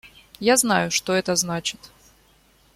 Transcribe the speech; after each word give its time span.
Я 0.39 0.57
знаю, 0.57 0.89
что 0.89 1.13
это 1.13 1.35
значит. 1.35 1.79